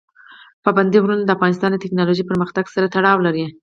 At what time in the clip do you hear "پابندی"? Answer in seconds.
0.63-0.99